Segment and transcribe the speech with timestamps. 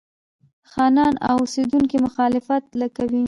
[0.71, 2.63] خانان او اوسېدونکي مخالفت
[2.97, 3.19] کوي.